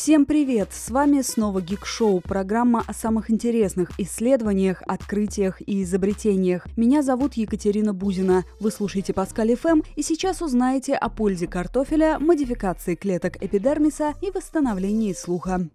Всем 0.00 0.26
привет! 0.26 0.68
С 0.72 0.90
вами 0.90 1.22
снова 1.22 1.60
Гик 1.60 1.84
Шоу, 1.84 2.20
программа 2.20 2.84
о 2.86 2.94
самых 2.94 3.32
интересных 3.32 3.90
исследованиях, 3.98 4.80
открытиях 4.86 5.60
и 5.60 5.82
изобретениях. 5.82 6.68
Меня 6.76 7.02
зовут 7.02 7.34
Екатерина 7.34 7.92
Бузина. 7.92 8.44
Вы 8.60 8.70
слушаете 8.70 9.12
Паскаль 9.12 9.56
ФМ 9.56 9.82
и 9.96 10.02
сейчас 10.02 10.40
узнаете 10.40 10.94
о 10.94 11.08
пользе 11.08 11.48
картофеля, 11.48 12.20
модификации 12.20 12.94
клеток 12.94 13.42
эпидермиса 13.42 14.14
и 14.22 14.30
восстановлении 14.30 15.12
слуха. 15.12 15.68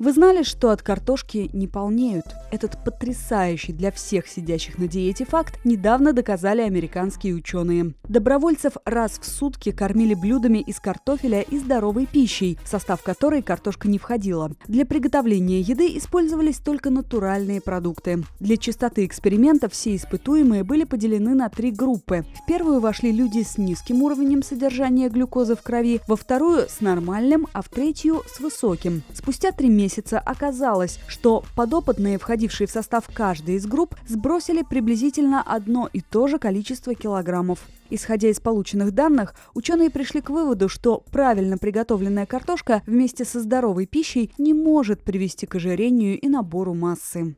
Вы 0.00 0.14
знали, 0.14 0.44
что 0.44 0.70
от 0.70 0.80
картошки 0.80 1.50
не 1.52 1.68
полнеют? 1.68 2.24
Этот 2.50 2.82
потрясающий 2.82 3.74
для 3.74 3.92
всех 3.92 4.28
сидящих 4.28 4.78
на 4.78 4.88
диете 4.88 5.26
факт 5.26 5.60
недавно 5.62 6.14
доказали 6.14 6.62
американские 6.62 7.34
ученые. 7.34 7.92
Добровольцев 8.08 8.78
раз 8.86 9.18
в 9.18 9.26
сутки 9.26 9.72
кормили 9.72 10.14
блюдами 10.14 10.60
из 10.60 10.80
картофеля 10.80 11.42
и 11.42 11.58
здоровой 11.58 12.06
пищей, 12.06 12.58
в 12.64 12.68
состав 12.68 13.02
которой 13.02 13.42
картошка 13.42 13.88
не 13.88 13.98
входила. 13.98 14.52
Для 14.66 14.86
приготовления 14.86 15.60
еды 15.60 15.88
использовались 15.98 16.60
только 16.60 16.88
натуральные 16.88 17.60
продукты. 17.60 18.24
Для 18.40 18.56
чистоты 18.56 19.04
эксперимента 19.04 19.68
все 19.68 19.94
испытуемые 19.94 20.64
были 20.64 20.84
поделены 20.84 21.34
на 21.34 21.50
три 21.50 21.72
группы. 21.72 22.24
В 22.42 22.46
первую 22.46 22.80
вошли 22.80 23.12
люди 23.12 23.42
с 23.42 23.58
низким 23.58 24.02
уровнем 24.02 24.42
содержания 24.42 25.10
глюкозы 25.10 25.56
в 25.56 25.60
крови, 25.60 26.00
во 26.08 26.16
вторую 26.16 26.70
с 26.70 26.80
нормальным, 26.80 27.46
а 27.52 27.60
в 27.60 27.68
третью 27.68 28.22
с 28.34 28.40
высоким. 28.40 29.02
Спустя 29.12 29.52
три 29.52 29.68
месяца 29.68 29.89
месяца 29.90 30.20
оказалось, 30.20 31.00
что 31.08 31.42
подопытные, 31.56 32.18
входившие 32.18 32.68
в 32.68 32.70
состав 32.70 33.08
каждой 33.12 33.56
из 33.56 33.66
групп, 33.66 33.96
сбросили 34.06 34.62
приблизительно 34.62 35.42
одно 35.42 35.88
и 35.92 36.00
то 36.00 36.28
же 36.28 36.38
количество 36.38 36.94
килограммов. 36.94 37.58
Исходя 37.90 38.28
из 38.28 38.38
полученных 38.38 38.92
данных, 38.92 39.34
ученые 39.52 39.90
пришли 39.90 40.20
к 40.20 40.30
выводу, 40.30 40.68
что 40.68 41.02
правильно 41.10 41.58
приготовленная 41.58 42.26
картошка 42.26 42.82
вместе 42.86 43.24
со 43.24 43.40
здоровой 43.40 43.86
пищей 43.86 44.32
не 44.38 44.54
может 44.54 45.02
привести 45.02 45.46
к 45.46 45.56
ожирению 45.56 46.20
и 46.20 46.28
набору 46.28 46.72
массы. 46.74 47.34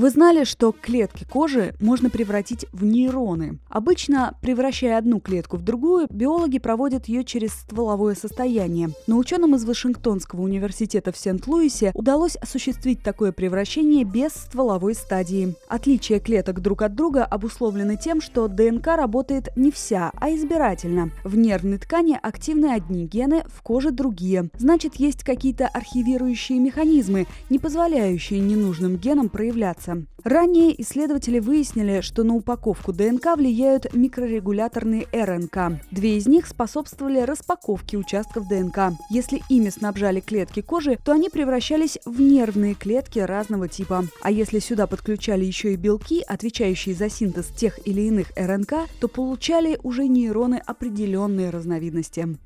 Вы 0.00 0.08
знали, 0.08 0.44
что 0.44 0.72
клетки 0.72 1.26
кожи 1.30 1.74
можно 1.78 2.08
превратить 2.08 2.64
в 2.72 2.86
нейроны? 2.86 3.58
Обычно, 3.68 4.34
превращая 4.40 4.96
одну 4.96 5.20
клетку 5.20 5.58
в 5.58 5.62
другую, 5.62 6.06
биологи 6.08 6.58
проводят 6.58 7.04
ее 7.04 7.22
через 7.22 7.52
стволовое 7.52 8.14
состояние. 8.14 8.92
Но 9.06 9.18
ученым 9.18 9.56
из 9.56 9.66
Вашингтонского 9.66 10.40
университета 10.40 11.12
в 11.12 11.18
Сент-Луисе 11.18 11.90
удалось 11.92 12.36
осуществить 12.36 13.02
такое 13.02 13.30
превращение 13.30 14.04
без 14.04 14.32
стволовой 14.32 14.94
стадии. 14.94 15.54
Отличия 15.68 16.18
клеток 16.18 16.62
друг 16.62 16.80
от 16.80 16.94
друга 16.94 17.26
обусловлены 17.26 17.98
тем, 17.98 18.22
что 18.22 18.48
ДНК 18.48 18.86
работает 18.96 19.50
не 19.54 19.70
вся, 19.70 20.12
а 20.18 20.30
избирательно. 20.30 21.10
В 21.24 21.36
нервной 21.36 21.76
ткани 21.76 22.18
активны 22.22 22.72
одни 22.72 23.04
гены, 23.04 23.44
в 23.54 23.60
коже 23.60 23.90
другие. 23.90 24.48
Значит, 24.56 24.94
есть 24.94 25.24
какие-то 25.24 25.68
архивирующие 25.68 26.58
механизмы, 26.58 27.26
не 27.50 27.58
позволяющие 27.58 28.40
ненужным 28.40 28.96
генам 28.96 29.28
проявляться 29.28 29.89
процесса. 29.90 30.06
Ранее 30.22 30.80
исследователи 30.82 31.38
выяснили, 31.38 32.00
что 32.02 32.24
на 32.24 32.34
упаковку 32.34 32.92
ДНК 32.92 33.36
влияют 33.36 33.92
микрорегуляторные 33.94 35.06
РНК. 35.12 35.82
Две 35.90 36.18
из 36.18 36.26
них 36.26 36.46
способствовали 36.46 37.20
распаковке 37.20 37.96
участков 37.96 38.48
ДНК. 38.48 38.92
Если 39.08 39.42
ими 39.48 39.70
снабжали 39.70 40.20
клетки 40.20 40.60
кожи, 40.60 40.98
то 41.02 41.12
они 41.12 41.30
превращались 41.30 41.98
в 42.04 42.20
нервные 42.20 42.74
клетки 42.74 43.18
разного 43.18 43.68
типа. 43.68 44.04
А 44.22 44.30
если 44.30 44.58
сюда 44.58 44.86
подключали 44.86 45.44
еще 45.44 45.72
и 45.72 45.76
белки, 45.76 46.22
отвечающие 46.26 46.94
за 46.94 47.08
синтез 47.08 47.46
тех 47.46 47.78
или 47.86 48.02
иных 48.02 48.28
РНК, 48.36 48.74
то 49.00 49.08
получали 49.08 49.78
уже 49.82 50.06
нейроны 50.06 50.60
определенной 50.66 51.50
разновидности. 51.50 52.36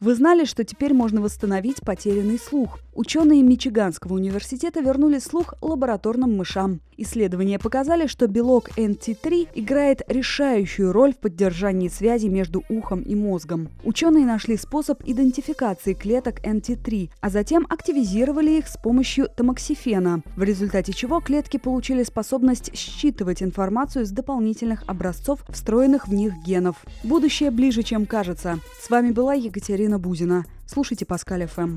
Вы 0.00 0.14
знали, 0.14 0.46
что 0.46 0.64
теперь 0.64 0.94
можно 0.94 1.20
восстановить 1.20 1.82
потерянный 1.82 2.38
слух? 2.38 2.78
Ученые 3.00 3.42
Мичиганского 3.42 4.12
университета 4.12 4.80
вернули 4.80 5.20
слух 5.20 5.54
лабораторным 5.62 6.36
мышам. 6.36 6.82
Исследования 6.98 7.58
показали, 7.58 8.06
что 8.06 8.26
белок 8.26 8.68
NT3 8.76 9.48
играет 9.54 10.02
решающую 10.06 10.92
роль 10.92 11.14
в 11.14 11.16
поддержании 11.16 11.88
связи 11.88 12.26
между 12.26 12.62
ухом 12.68 13.00
и 13.00 13.14
мозгом. 13.14 13.70
Ученые 13.84 14.26
нашли 14.26 14.58
способ 14.58 15.02
идентификации 15.06 15.94
клеток 15.94 16.44
NT3, 16.44 17.08
а 17.22 17.30
затем 17.30 17.66
активизировали 17.70 18.58
их 18.58 18.68
с 18.68 18.76
помощью 18.76 19.28
тамоксифена, 19.34 20.22
в 20.36 20.42
результате 20.42 20.92
чего 20.92 21.20
клетки 21.20 21.56
получили 21.56 22.02
способность 22.02 22.76
считывать 22.76 23.42
информацию 23.42 24.04
с 24.04 24.10
дополнительных 24.10 24.84
образцов 24.86 25.42
встроенных 25.48 26.06
в 26.06 26.12
них 26.12 26.34
генов. 26.44 26.76
Будущее 27.02 27.50
ближе, 27.50 27.82
чем 27.82 28.04
кажется. 28.04 28.58
С 28.78 28.90
вами 28.90 29.10
была 29.10 29.32
Екатерина 29.32 29.98
Бузина. 29.98 30.44
Слушайте 30.66 31.06
Паскаль 31.06 31.46
ФМ. 31.46 31.68